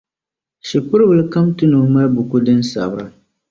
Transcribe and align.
Shikur' 0.67 1.03
bila 1.09 1.23
kam 1.33 1.45
tu 1.57 1.63
ni 1.71 1.75
o 1.81 1.83
mali 1.93 2.09
buku 2.15 2.37
din 2.45 2.59
Sabira. 2.71 3.05